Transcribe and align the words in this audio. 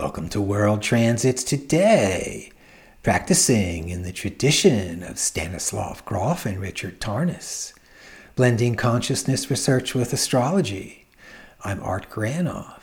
Welcome 0.00 0.30
to 0.30 0.40
World 0.40 0.80
Transits 0.80 1.44
Today, 1.44 2.52
practicing 3.02 3.90
in 3.90 4.02
the 4.02 4.14
tradition 4.14 5.02
of 5.02 5.18
Stanislav 5.18 6.02
Grof 6.06 6.46
and 6.46 6.58
Richard 6.58 7.02
Tarnas, 7.02 7.74
blending 8.34 8.76
consciousness 8.76 9.50
research 9.50 9.94
with 9.94 10.14
astrology. 10.14 11.04
I'm 11.62 11.82
Art 11.82 12.08
Granoff. 12.08 12.80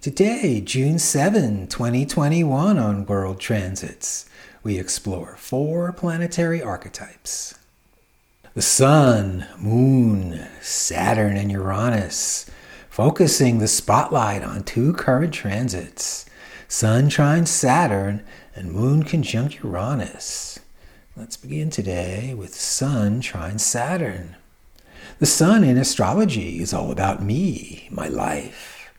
Today, 0.00 0.62
June 0.62 0.98
7, 0.98 1.66
2021, 1.66 2.78
on 2.78 3.04
World 3.04 3.38
Transits, 3.38 4.24
we 4.62 4.78
explore 4.78 5.36
four 5.36 5.92
planetary 5.92 6.62
archetypes 6.62 7.58
the 8.54 8.62
Sun, 8.62 9.46
Moon, 9.58 10.48
Saturn, 10.62 11.36
and 11.36 11.52
Uranus, 11.52 12.50
focusing 12.88 13.58
the 13.58 13.68
spotlight 13.68 14.42
on 14.42 14.62
two 14.62 14.94
current 14.94 15.34
transits 15.34 16.24
Sun 16.70 17.08
trine 17.08 17.46
Saturn 17.46 18.22
and 18.54 18.70
Moon 18.70 19.02
conjunct 19.02 19.64
Uranus. 19.64 20.60
Let's 21.16 21.38
begin 21.38 21.70
today 21.70 22.34
with 22.34 22.54
Sun 22.54 23.22
trine 23.22 23.58
Saturn. 23.58 24.36
The 25.18 25.24
Sun 25.24 25.64
in 25.64 25.78
astrology 25.78 26.60
is 26.60 26.74
all 26.74 26.92
about 26.92 27.22
me, 27.22 27.88
my 27.90 28.06
life. 28.06 28.92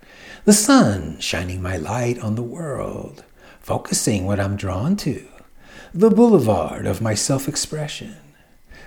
The 0.45 0.53
Sun 0.53 1.19
shining 1.19 1.61
my 1.61 1.77
light 1.77 2.17
on 2.17 2.33
the 2.33 2.41
world, 2.41 3.23
focusing 3.59 4.25
what 4.25 4.39
I'm 4.39 4.55
drawn 4.55 4.95
to, 4.97 5.27
the 5.93 6.09
boulevard 6.09 6.87
of 6.87 7.01
my 7.01 7.13
self 7.13 7.47
expression. 7.47 8.15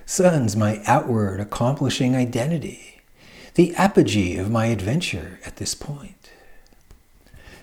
Sun's 0.06 0.56
my 0.56 0.82
outward 0.87 1.38
accomplishing 1.38 2.16
identity, 2.16 3.02
the 3.54 3.76
apogee 3.76 4.37
of 4.38 4.51
my 4.51 4.66
adventure 4.66 5.38
at 5.46 5.56
this 5.56 5.76
point. 5.76 6.21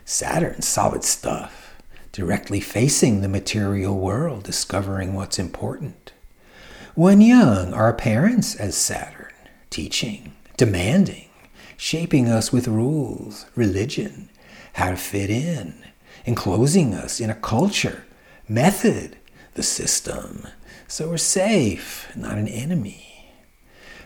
Saturn, 0.09 0.63
solid 0.63 1.03
stuff, 1.03 1.75
directly 2.11 2.59
facing 2.59 3.21
the 3.21 3.27
material 3.27 3.95
world, 3.95 4.41
discovering 4.41 5.13
what's 5.13 5.37
important. 5.37 6.13
When 6.95 7.21
young, 7.21 7.75
our 7.75 7.93
parents 7.93 8.55
as 8.55 8.75
Saturn, 8.75 9.31
teaching, 9.69 10.33
demanding, 10.57 11.29
shaping 11.77 12.27
us 12.27 12.51
with 12.51 12.67
rules, 12.67 13.45
religion, 13.55 14.31
how 14.73 14.89
to 14.89 14.97
fit 14.97 15.29
in, 15.29 15.75
enclosing 16.25 16.95
us 16.95 17.19
in 17.19 17.29
a 17.29 17.35
culture, 17.35 18.03
method, 18.47 19.15
the 19.53 19.61
system, 19.61 20.47
so 20.87 21.09
we're 21.09 21.17
safe, 21.17 22.11
not 22.15 22.39
an 22.39 22.47
enemy. 22.47 23.31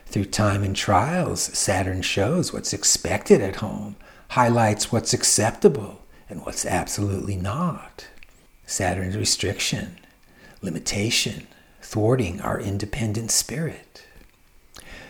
Through 0.05 0.25
time 0.25 0.63
and 0.63 0.75
trials, 0.75 1.41
Saturn 1.41 2.01
shows 2.01 2.51
what's 2.51 2.73
expected 2.73 3.39
at 3.39 3.55
home, 3.55 3.95
highlights 4.33 4.91
what's 4.91 5.13
acceptable 5.13 6.01
and 6.27 6.43
what's 6.43 6.65
absolutely 6.65 7.35
not. 7.35 8.07
Saturn's 8.65 9.15
restriction, 9.15 9.99
limitation, 10.59 11.45
thwarting 11.83 12.41
our 12.41 12.59
independent 12.59 13.29
spirit. 13.29 14.07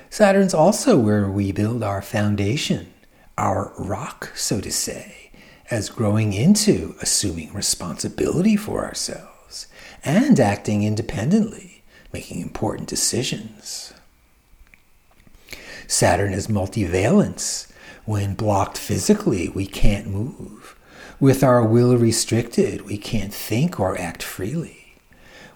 Saturn's 0.09 0.53
also 0.53 0.99
where 0.99 1.29
we 1.29 1.53
build 1.53 1.83
our 1.83 2.01
foundation, 2.01 2.93
our 3.37 3.71
rock, 3.79 4.31
so 4.35 4.59
to 4.59 4.69
say, 4.69 5.31
as 5.71 5.89
growing 5.89 6.33
into 6.33 6.95
assuming 7.01 7.53
responsibility 7.53 8.57
for 8.57 8.83
ourselves 8.83 9.67
and 10.03 10.37
acting 10.37 10.83
independently, 10.83 11.81
making 12.11 12.41
important 12.41 12.89
decisions. 12.89 13.93
Saturn 15.87 16.33
is 16.33 16.47
multivalence. 16.47 17.69
When 18.05 18.33
blocked 18.33 18.77
physically, 18.77 19.49
we 19.49 19.65
can't 19.65 20.07
move. 20.07 20.75
With 21.19 21.43
our 21.43 21.65
will 21.65 21.95
restricted, 21.97 22.81
we 22.81 22.97
can't 22.97 23.33
think 23.33 23.79
or 23.79 23.97
act 23.97 24.21
freely. 24.21 24.95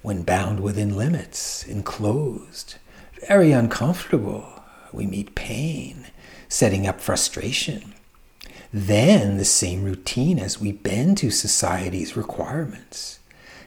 When 0.01 0.23
bound 0.23 0.61
within 0.61 0.95
limits, 0.95 1.67
enclosed, 1.67 2.75
very 3.27 3.51
uncomfortable, 3.51 4.63
we 4.93 5.05
meet 5.05 5.35
pain, 5.35 6.07
setting 6.47 6.87
up 6.87 7.01
frustration. 7.01 7.93
Then 8.71 9.37
the 9.37 9.45
same 9.45 9.83
routine 9.83 10.39
as 10.39 10.61
we 10.61 10.71
bend 10.71 11.17
to 11.17 11.31
society's 11.31 12.15
requirements 12.15 13.19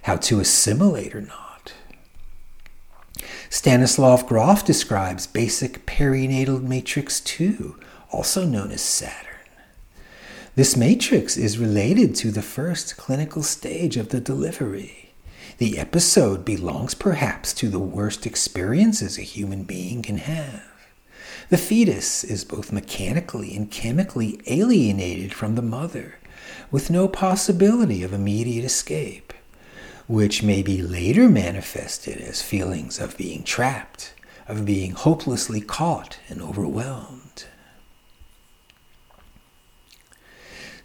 how 0.02 0.16
to 0.16 0.40
assimilate 0.40 1.14
or 1.14 1.20
not. 1.20 1.74
Stanislav 3.50 4.26
Grof 4.26 4.64
describes 4.64 5.26
basic 5.26 5.84
perinatal 5.84 6.62
matrix 6.62 7.20
2, 7.20 7.78
also 8.10 8.44
known 8.44 8.70
as 8.70 8.80
Saturn. 8.80 9.26
This 10.56 10.76
matrix 10.76 11.36
is 11.36 11.58
related 11.58 12.14
to 12.16 12.30
the 12.30 12.42
first 12.42 12.96
clinical 12.96 13.42
stage 13.42 13.96
of 13.96 14.08
the 14.08 14.20
delivery. 14.20 15.12
The 15.58 15.78
episode 15.78 16.44
belongs 16.44 16.94
perhaps 16.94 17.52
to 17.54 17.68
the 17.68 17.78
worst 17.78 18.26
experiences 18.26 19.18
a 19.18 19.22
human 19.22 19.64
being 19.64 20.02
can 20.02 20.18
have. 20.18 20.64
The 21.48 21.58
fetus 21.58 22.24
is 22.24 22.44
both 22.44 22.72
mechanically 22.72 23.54
and 23.56 23.70
chemically 23.70 24.40
alienated 24.46 25.32
from 25.32 25.54
the 25.54 25.62
mother, 25.62 26.18
with 26.70 26.90
no 26.90 27.08
possibility 27.08 28.02
of 28.02 28.12
immediate 28.12 28.64
escape 28.64 29.32
which 30.10 30.42
may 30.42 30.60
be 30.60 30.82
later 30.82 31.28
manifested 31.28 32.20
as 32.20 32.42
feelings 32.42 32.98
of 32.98 33.16
being 33.16 33.44
trapped, 33.44 34.12
of 34.48 34.66
being 34.66 34.90
hopelessly 34.90 35.60
caught 35.60 36.18
and 36.28 36.42
overwhelmed. 36.42 37.44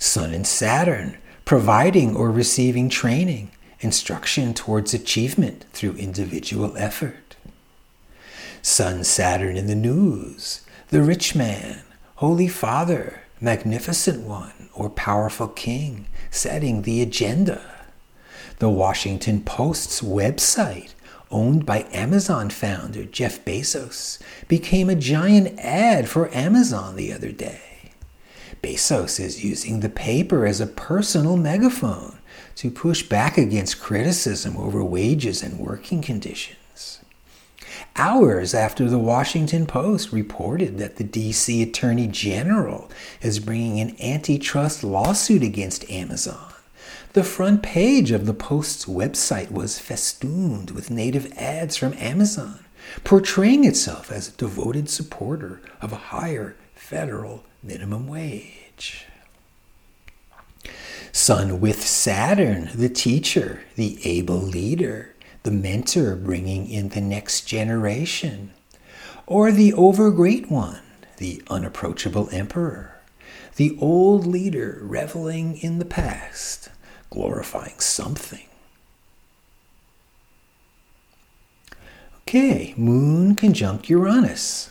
Sun 0.05 0.33
and 0.33 0.45
Saturn, 0.47 1.17
providing 1.43 2.15
or 2.15 2.31
receiving 2.31 2.89
training, 2.89 3.51
instruction 3.79 4.53
towards 4.53 4.93
achievement 4.93 5.65
through 5.73 5.95
individual 5.95 6.77
effort. 6.77 7.35
Sun 8.61 9.03
Saturn 9.03 9.57
in 9.57 9.67
the 9.67 9.75
news, 9.75 10.61
the 10.89 11.01
rich 11.01 11.35
man, 11.35 11.81
holy 12.15 12.47
father, 12.47 13.23
magnificent 13.41 14.23
one, 14.23 14.69
or 14.73 14.89
powerful 14.89 15.47
king, 15.47 16.07
setting 16.31 16.83
the 16.83 17.01
agenda 17.01 17.61
the 18.59 18.69
Washington 18.69 19.41
Post's 19.41 20.01
website, 20.01 20.93
owned 21.29 21.65
by 21.65 21.85
Amazon 21.91 22.49
founder 22.49 23.03
Jeff 23.03 23.43
Bezos, 23.43 24.19
became 24.47 24.89
a 24.89 24.95
giant 24.95 25.59
ad 25.59 26.07
for 26.07 26.33
Amazon 26.33 26.95
the 26.95 27.11
other 27.11 27.31
day. 27.31 27.74
Bezos 28.61 29.19
is 29.19 29.43
using 29.43 29.79
the 29.79 29.89
paper 29.89 30.45
as 30.45 30.59
a 30.59 30.67
personal 30.67 31.37
megaphone 31.37 32.17
to 32.55 32.71
push 32.71 33.03
back 33.03 33.37
against 33.37 33.79
criticism 33.79 34.57
over 34.57 34.83
wages 34.83 35.43
and 35.43 35.59
working 35.59 36.01
conditions. 36.01 36.99
Hours 37.95 38.53
after 38.53 38.89
the 38.89 38.99
Washington 38.99 39.65
Post 39.65 40.11
reported 40.11 40.77
that 40.77 40.97
the 40.97 41.03
DC 41.03 41.61
Attorney 41.61 42.07
General 42.07 42.89
is 43.21 43.39
bringing 43.39 43.79
an 43.79 43.95
antitrust 44.01 44.83
lawsuit 44.83 45.43
against 45.43 45.89
Amazon, 45.89 46.53
the 47.15 47.23
front 47.23 47.63
page 47.63 48.11
of 48.11 48.25
the 48.25 48.33
Post's 48.33 48.83
website 48.83 49.49
was 49.49 49.79
festooned 49.79 50.71
with 50.71 50.91
native 50.91 51.31
ads 51.37 51.77
from 51.77 51.93
Amazon, 51.93 52.65
portraying 53.05 53.63
itself 53.63 54.11
as 54.11 54.27
a 54.27 54.33
devoted 54.33 54.89
supporter 54.89 55.61
of 55.81 55.93
higher 55.93 56.57
federal 56.73 57.45
minimum 57.65 58.07
wage. 58.07 59.07
Sun 61.11 61.59
with 61.59 61.81
Saturn, 61.81 62.69
the 62.75 62.89
teacher, 62.89 63.63
the 63.75 63.99
able 64.03 64.37
leader, 64.37 65.15
the 65.43 65.51
mentor 65.51 66.15
bringing 66.15 66.69
in 66.69 66.89
the 66.89 67.01
next 67.01 67.41
generation, 67.47 68.51
or 69.25 69.51
the 69.51 69.71
overgreat 69.73 70.51
one, 70.51 70.81
the 71.17 71.41
unapproachable 71.49 72.29
emperor, 72.31 72.99
the 73.55 73.77
old 73.79 74.27
leader 74.27 74.79
reveling 74.81 75.57
in 75.57 75.79
the 75.79 75.85
past, 75.85 76.69
glorifying 77.09 77.79
something. 77.79 78.45
Okay, 82.27 82.73
Moon 82.75 83.35
conjunct 83.35 83.89
Uranus. 83.89 84.69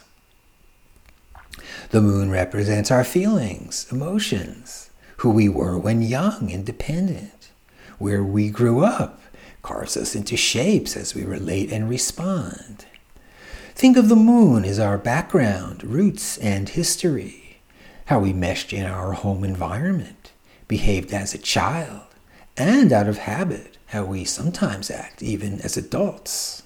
The 1.94 2.00
moon 2.00 2.29
represents 2.29 2.91
our 2.91 3.05
feelings, 3.05 3.87
emotions, 3.93 4.91
who 5.19 5.31
we 5.31 5.49
were 5.49 5.79
when 5.79 6.02
young, 6.02 6.50
independent, 6.50 7.50
where 7.99 8.25
we 8.25 8.50
grew 8.50 8.82
up, 8.82 9.20
carves 9.62 9.96
us 9.96 10.17
into 10.17 10.37
shapes 10.37 10.96
as 10.96 11.14
we 11.14 11.23
relate 11.23 11.70
and 11.70 11.88
respond. 11.88 12.87
Think 13.76 13.96
of 13.96 14.08
the 14.08 14.17
moon 14.17 14.64
as 14.64 14.81
our 14.81 14.99
background, 14.99 15.85
roots, 15.85 16.37
and 16.38 16.69
history, 16.69 17.58
how 18.06 18.19
we 18.19 18.32
meshed 18.32 18.73
in 18.73 18.85
our 18.85 19.12
home 19.12 19.44
environment, 19.44 20.32
behaved 20.67 21.12
as 21.12 21.32
a 21.32 21.38
child, 21.38 22.08
and 22.56 22.93
out 22.93 23.06
of 23.06 23.19
habit, 23.19 23.79
how 23.87 24.05
we 24.05 24.25
sometimes 24.25 24.91
act 24.91 25.23
even 25.23 25.61
as 25.61 25.76
adults. 25.76 26.64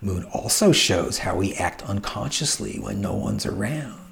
Moon 0.00 0.24
also 0.24 0.72
shows 0.72 1.18
how 1.18 1.36
we 1.36 1.54
act 1.54 1.84
unconsciously 1.84 2.80
when 2.80 3.00
no 3.00 3.14
one's 3.14 3.46
around. 3.46 4.03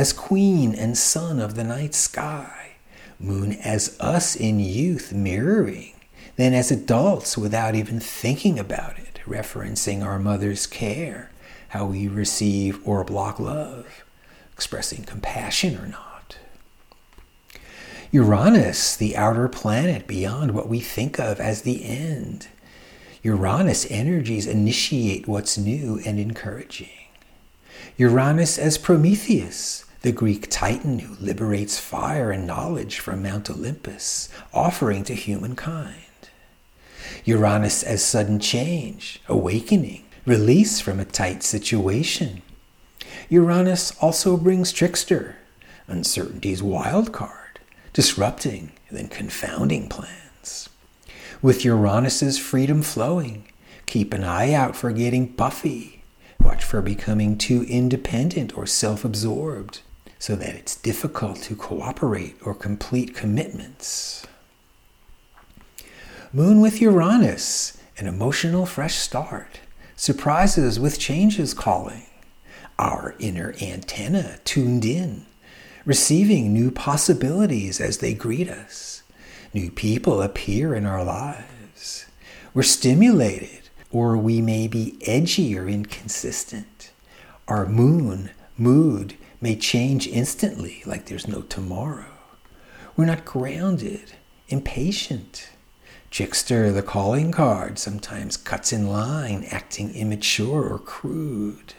As 0.00 0.14
queen 0.14 0.74
and 0.74 0.96
sun 0.96 1.38
of 1.38 1.56
the 1.56 1.62
night 1.62 1.94
sky, 1.94 2.76
Moon 3.18 3.52
as 3.52 4.00
us 4.00 4.34
in 4.34 4.58
youth 4.58 5.12
mirroring, 5.12 5.92
then 6.36 6.54
as 6.54 6.70
adults 6.70 7.36
without 7.36 7.74
even 7.74 8.00
thinking 8.00 8.58
about 8.58 8.98
it, 8.98 9.20
referencing 9.26 10.02
our 10.02 10.18
mother's 10.18 10.66
care, 10.66 11.30
how 11.68 11.84
we 11.84 12.08
receive 12.08 12.80
or 12.88 13.04
block 13.04 13.38
love, 13.38 14.02
expressing 14.54 15.04
compassion 15.04 15.76
or 15.76 15.86
not. 15.86 16.38
Uranus, 18.10 18.96
the 18.96 19.14
outer 19.18 19.48
planet 19.48 20.06
beyond 20.06 20.52
what 20.52 20.66
we 20.66 20.80
think 20.80 21.20
of 21.20 21.38
as 21.38 21.60
the 21.60 21.84
end. 21.84 22.48
Uranus 23.22 23.86
energies 23.90 24.46
initiate 24.46 25.28
what's 25.28 25.58
new 25.58 26.00
and 26.06 26.18
encouraging. 26.18 26.88
Uranus 27.98 28.56
as 28.56 28.78
Prometheus, 28.78 29.84
the 30.02 30.12
Greek 30.12 30.48
titan 30.48 31.00
who 31.00 31.14
liberates 31.22 31.78
fire 31.78 32.30
and 32.30 32.46
knowledge 32.46 32.98
from 32.98 33.22
Mount 33.22 33.50
Olympus, 33.50 34.30
offering 34.54 35.04
to 35.04 35.14
humankind. 35.14 35.96
Uranus 37.24 37.82
as 37.82 38.02
sudden 38.02 38.40
change, 38.40 39.20
awakening, 39.28 40.04
release 40.24 40.80
from 40.80 41.00
a 41.00 41.04
tight 41.04 41.42
situation. 41.42 42.40
Uranus 43.28 43.92
also 44.00 44.38
brings 44.38 44.72
trickster, 44.72 45.36
uncertainty's 45.86 46.62
wild 46.62 47.12
card, 47.12 47.60
disrupting 47.92 48.72
then 48.90 49.08
confounding 49.08 49.88
plans. 49.88 50.70
With 51.42 51.64
Uranus's 51.64 52.38
freedom 52.38 52.82
flowing, 52.82 53.44
keep 53.84 54.14
an 54.14 54.24
eye 54.24 54.52
out 54.52 54.76
for 54.76 54.92
getting 54.92 55.34
puffy. 55.34 56.02
Watch 56.40 56.64
for 56.64 56.80
becoming 56.80 57.36
too 57.36 57.64
independent 57.68 58.56
or 58.56 58.66
self 58.66 59.04
absorbed 59.04 59.82
so 60.20 60.36
that 60.36 60.54
it's 60.54 60.76
difficult 60.76 61.38
to 61.38 61.56
cooperate 61.56 62.36
or 62.44 62.54
complete 62.54 63.14
commitments. 63.14 64.26
Moon 66.30 66.60
with 66.60 66.80
Uranus, 66.80 67.78
an 67.96 68.06
emotional 68.06 68.66
fresh 68.66 68.96
start. 68.96 69.60
Surprises 69.96 70.78
with 70.78 70.98
changes 70.98 71.54
calling. 71.54 72.06
Our 72.78 73.14
inner 73.18 73.54
antenna 73.62 74.38
tuned 74.44 74.84
in, 74.84 75.24
receiving 75.86 76.52
new 76.52 76.70
possibilities 76.70 77.80
as 77.80 77.98
they 77.98 78.12
greet 78.12 78.48
us. 78.48 79.02
New 79.54 79.70
people 79.70 80.20
appear 80.20 80.74
in 80.74 80.84
our 80.84 81.02
lives. 81.02 82.06
We're 82.52 82.62
stimulated, 82.62 83.70
or 83.90 84.18
we 84.18 84.42
may 84.42 84.68
be 84.68 84.98
edgy 85.06 85.58
or 85.58 85.66
inconsistent. 85.66 86.92
Our 87.48 87.66
moon, 87.66 88.30
mood, 88.58 89.16
may 89.40 89.56
change 89.56 90.06
instantly 90.06 90.82
like 90.84 91.06
there's 91.06 91.28
no 91.28 91.42
tomorrow. 91.42 92.12
We're 92.96 93.06
not 93.06 93.24
grounded, 93.24 94.12
impatient. 94.48 95.50
Trickster, 96.10 96.72
the 96.72 96.82
calling 96.82 97.30
card, 97.30 97.78
sometimes 97.78 98.36
cuts 98.36 98.72
in 98.72 98.88
line, 98.88 99.46
acting 99.50 99.94
immature 99.94 100.68
or 100.68 100.78
crude. 100.78 101.74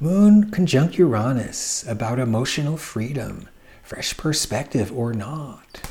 Moon 0.00 0.50
conjunct 0.50 0.96
Uranus 0.96 1.86
about 1.86 2.18
emotional 2.18 2.78
freedom, 2.78 3.48
fresh 3.82 4.16
perspective 4.16 4.90
or 4.90 5.12
not. 5.12 5.82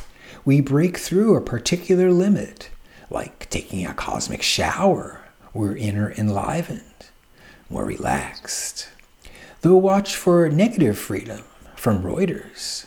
We 0.43 0.61
break 0.61 0.97
through 0.97 1.35
a 1.35 1.41
particular 1.41 2.11
limit, 2.11 2.71
like 3.11 3.47
taking 3.51 3.85
a 3.85 3.93
cosmic 3.93 4.41
shower. 4.41 5.21
We're 5.53 5.77
inner 5.77 6.11
enlivened, 6.11 7.11
more 7.69 7.85
relaxed. 7.85 8.89
Though 9.61 9.75
watch 9.75 10.15
for 10.15 10.47
negative 10.47 10.97
freedom 10.97 11.43
from 11.75 12.01
Reuters. 12.01 12.85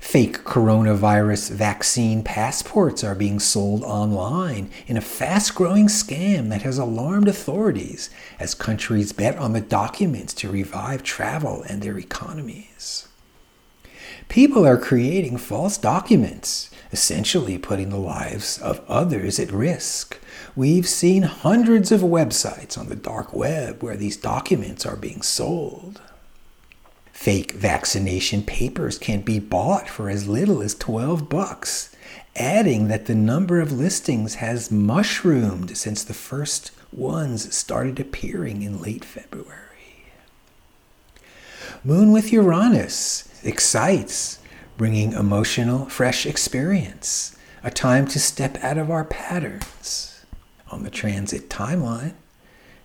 Fake 0.00 0.38
coronavirus 0.42 1.50
vaccine 1.50 2.22
passports 2.22 3.04
are 3.04 3.14
being 3.14 3.38
sold 3.38 3.82
online 3.82 4.70
in 4.86 4.96
a 4.96 5.02
fast 5.02 5.54
growing 5.54 5.86
scam 5.86 6.48
that 6.48 6.62
has 6.62 6.78
alarmed 6.78 7.28
authorities 7.28 8.08
as 8.40 8.54
countries 8.54 9.12
bet 9.12 9.36
on 9.36 9.52
the 9.52 9.60
documents 9.60 10.32
to 10.32 10.48
revive 10.48 11.02
travel 11.02 11.62
and 11.68 11.82
their 11.82 11.98
economies. 11.98 13.06
People 14.28 14.66
are 14.66 14.76
creating 14.76 15.38
false 15.38 15.78
documents, 15.78 16.70
essentially 16.92 17.58
putting 17.58 17.90
the 17.90 17.96
lives 17.96 18.58
of 18.58 18.84
others 18.88 19.38
at 19.38 19.52
risk. 19.52 20.18
We've 20.56 20.88
seen 20.88 21.22
hundreds 21.22 21.92
of 21.92 22.00
websites 22.00 22.76
on 22.76 22.88
the 22.88 22.96
dark 22.96 23.32
web 23.32 23.82
where 23.82 23.96
these 23.96 24.16
documents 24.16 24.84
are 24.84 24.96
being 24.96 25.22
sold. 25.22 26.00
Fake 27.12 27.52
vaccination 27.52 28.42
papers 28.42 28.98
can 28.98 29.22
be 29.22 29.38
bought 29.38 29.88
for 29.88 30.08
as 30.08 30.28
little 30.28 30.62
as 30.62 30.74
12 30.74 31.28
bucks, 31.28 31.94
adding 32.36 32.88
that 32.88 33.06
the 33.06 33.14
number 33.14 33.60
of 33.60 33.72
listings 33.72 34.36
has 34.36 34.70
mushroomed 34.70 35.76
since 35.76 36.04
the 36.04 36.14
first 36.14 36.70
ones 36.92 37.54
started 37.54 37.98
appearing 37.98 38.62
in 38.62 38.80
late 38.80 39.04
February. 39.04 39.54
Moon 41.84 42.12
with 42.12 42.32
Uranus 42.32 43.27
excites, 43.42 44.38
bringing 44.76 45.12
emotional, 45.12 45.86
fresh 45.86 46.26
experience, 46.26 47.36
a 47.62 47.70
time 47.70 48.06
to 48.08 48.18
step 48.18 48.56
out 48.62 48.78
of 48.78 48.90
our 48.90 49.04
patterns. 49.04 50.24
On 50.70 50.82
the 50.82 50.90
transit 50.90 51.48
timeline, 51.48 52.14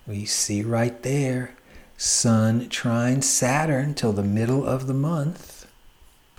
we 0.08 0.26
see 0.26 0.62
right 0.62 1.02
there 1.04 1.56
Sun 1.98 2.68
trine 2.70 3.22
Saturn 3.22 3.94
till 3.94 4.12
the 4.12 4.24
middle 4.24 4.66
of 4.66 4.88
the 4.88 4.94
month. 4.94 5.66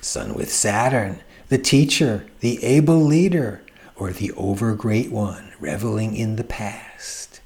Sun 0.01 0.35
with 0.35 0.53
Saturn, 0.53 1.21
the 1.49 1.59
teacher, 1.59 2.27
the 2.41 2.63
able 2.63 3.01
leader, 3.01 3.63
or 3.97 4.13
the 4.13 4.33
over 4.33 4.75
great 4.75 5.11
one 5.11 5.53
reveling 5.61 6.17
in 6.17 6.37
the 6.37 6.45
past. 6.45 7.41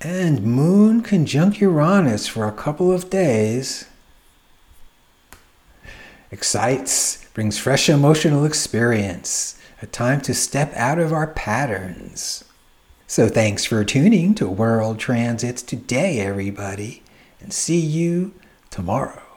And 0.00 0.42
Moon 0.42 1.02
conjunct 1.02 1.60
Uranus 1.60 2.26
for 2.26 2.46
a 2.46 2.52
couple 2.52 2.90
of 2.90 3.10
days. 3.10 3.86
Excites, 6.30 7.24
brings 7.34 7.58
fresh 7.58 7.88
emotional 7.88 8.44
experience, 8.44 9.60
a 9.82 9.86
time 9.86 10.20
to 10.20 10.34
step 10.34 10.72
out 10.74 10.98
of 10.98 11.12
our 11.12 11.26
patterns. 11.26 12.44
So 13.06 13.28
thanks 13.28 13.64
for 13.64 13.84
tuning 13.84 14.34
to 14.36 14.48
World 14.48 14.98
Transits 14.98 15.62
today, 15.62 16.20
everybody 16.20 17.02
and 17.40 17.52
see 17.52 17.80
you 17.80 18.32
tomorrow. 18.70 19.29